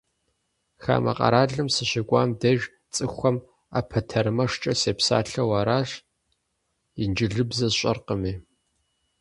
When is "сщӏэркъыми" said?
7.73-8.33